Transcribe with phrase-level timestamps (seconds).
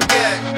[0.00, 0.57] Yeah.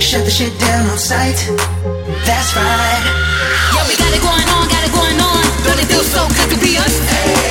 [0.00, 1.38] Shut the shit down on sight.
[2.26, 3.04] That's right.
[3.70, 5.38] Yeah, we got it going on, got it going on.
[5.62, 6.98] Don't it feel so good to be us?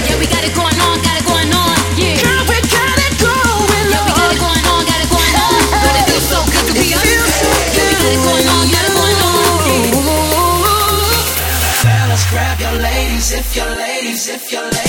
[0.09, 1.71] Yeah, we got it going on, got it going on.
[1.95, 2.19] Yeah.
[2.19, 3.63] Girl, we got it going on.
[3.71, 5.55] Yeah, we got it going on, got it going on.
[6.03, 7.07] Feel so good to be us?
[7.07, 9.63] Yeah, we got it going on, got it going on.
[11.79, 14.88] Fellas, grab your ladies if your ladies, if your ladies.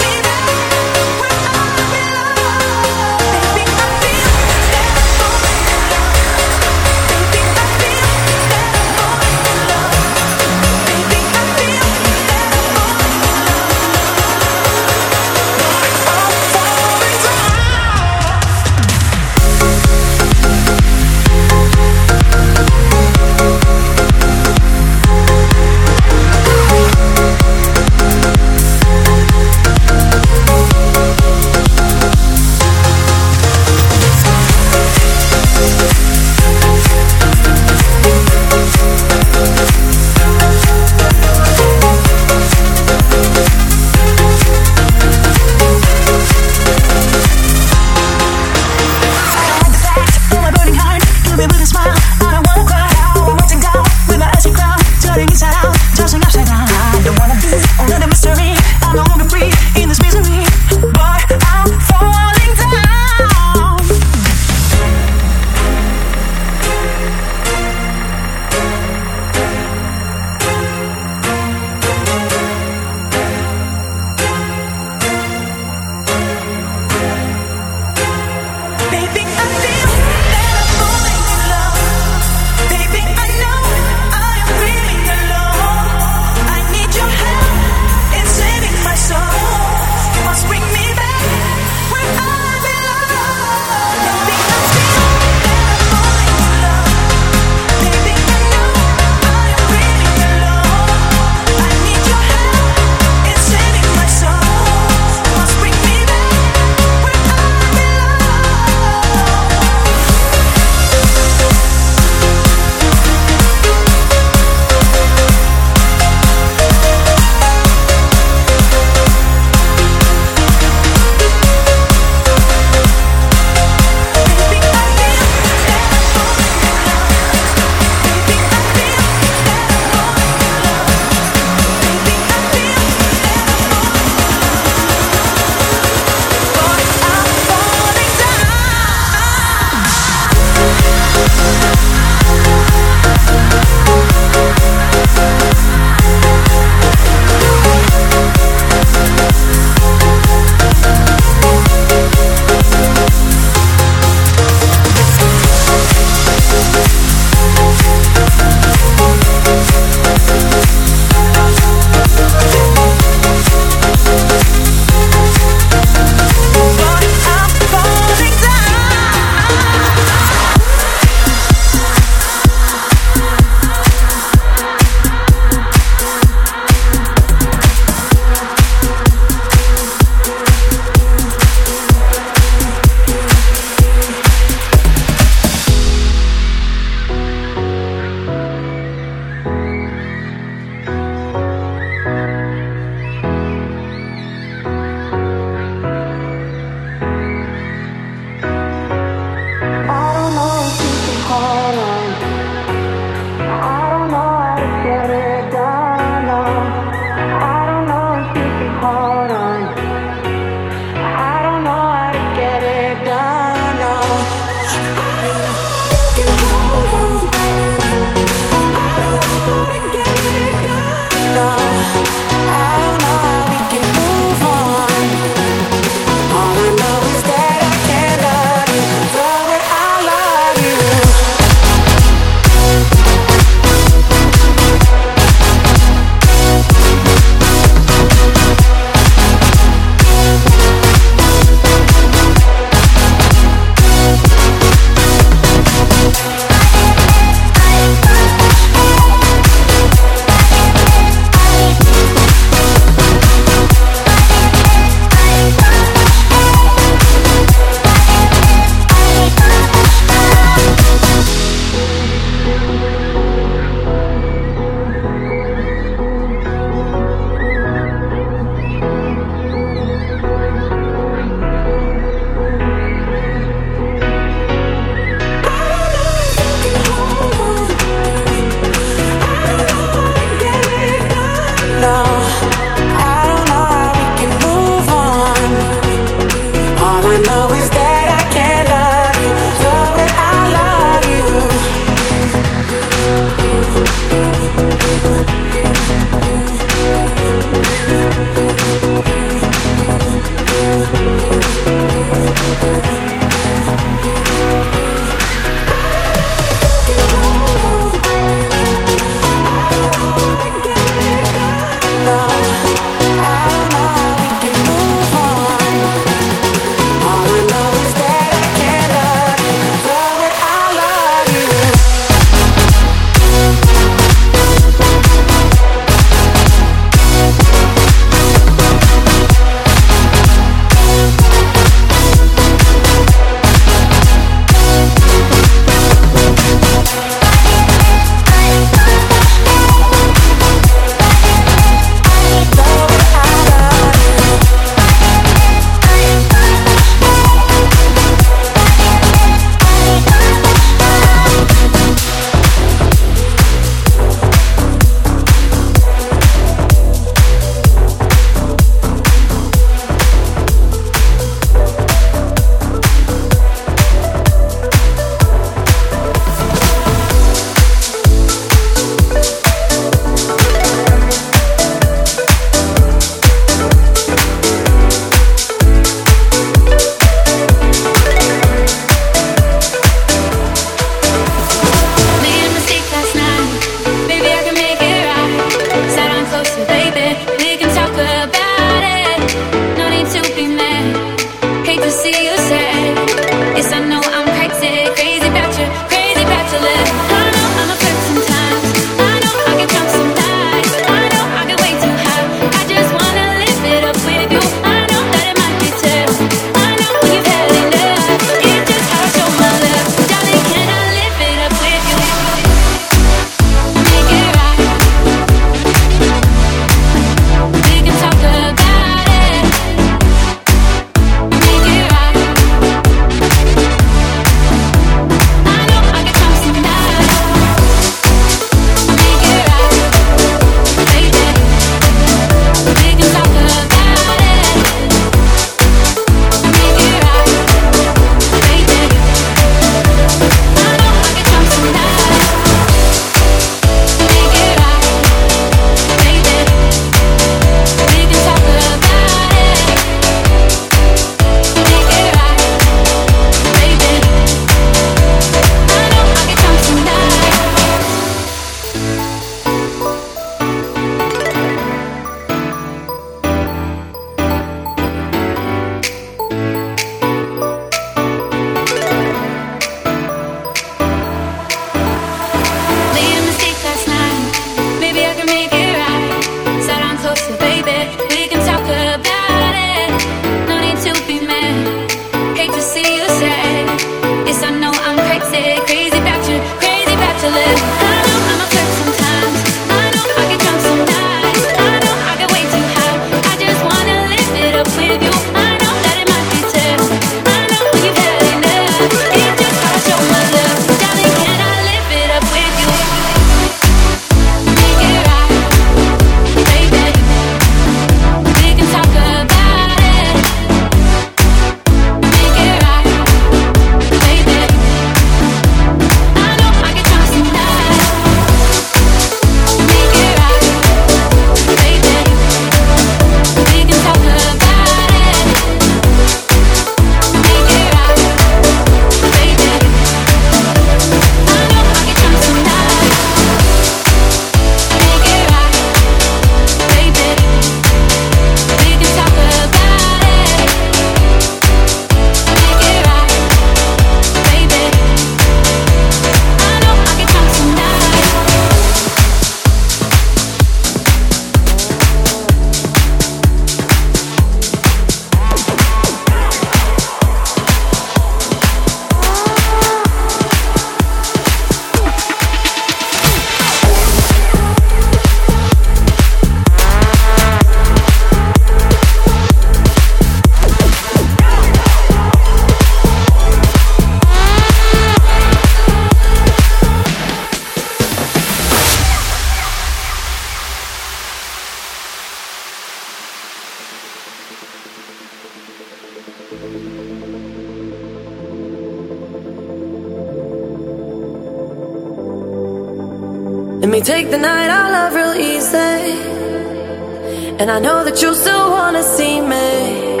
[597.38, 600.00] And I know that you still wanna see me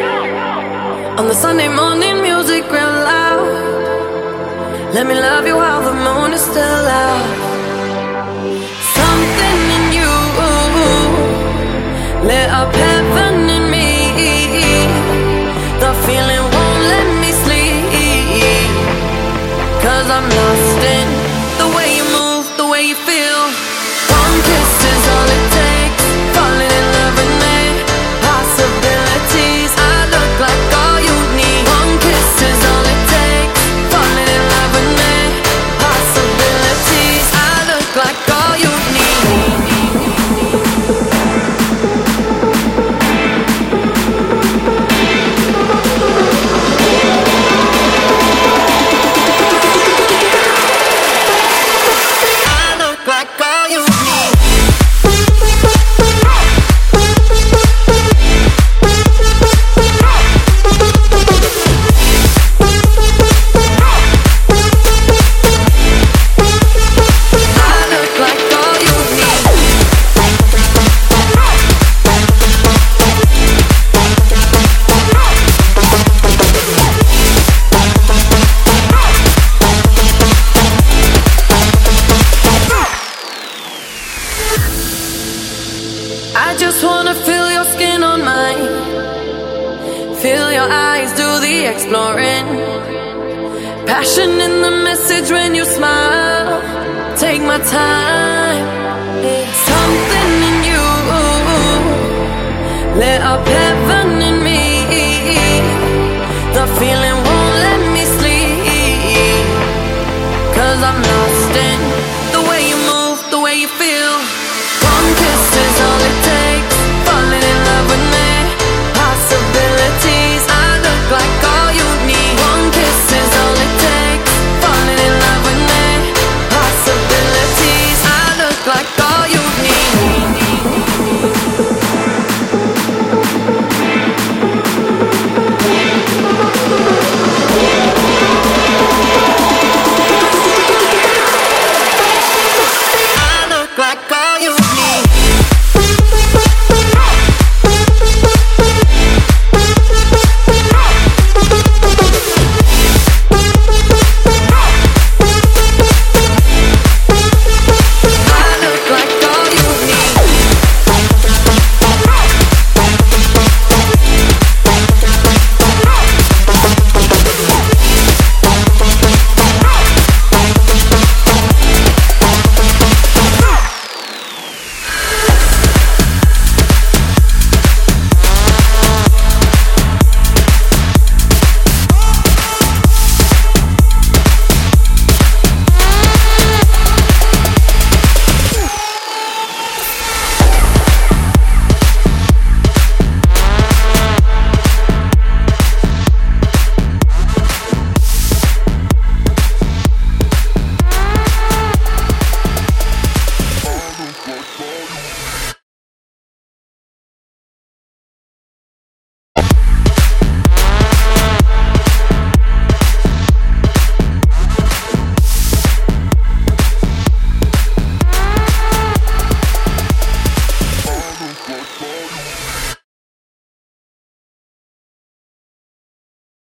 [1.20, 3.44] on the Sunday morning music real loud.
[4.94, 7.26] Let me love you while the moon is still out.
[8.96, 10.12] Something in you
[12.30, 13.88] lit up heaven in me.
[15.82, 17.86] The feeling won't let me sleep.
[19.84, 21.25] Cause I'm lost in